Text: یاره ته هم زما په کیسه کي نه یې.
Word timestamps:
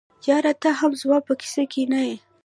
یاره 0.27 0.53
ته 0.61 0.69
هم 0.79 0.91
زما 1.01 1.17
په 1.27 1.33
کیسه 1.41 1.63
کي 1.71 1.83
نه 1.91 1.99
یې. 2.07 2.15